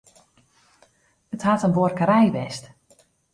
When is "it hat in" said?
1.35-1.75